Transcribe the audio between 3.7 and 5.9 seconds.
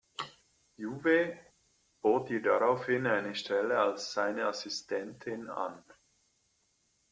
als seine Assistentin an.